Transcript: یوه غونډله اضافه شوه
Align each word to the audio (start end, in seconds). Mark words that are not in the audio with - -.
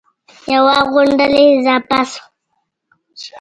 یوه 0.53 0.77
غونډله 0.91 1.41
اضافه 1.55 1.99
شوه 2.11 2.23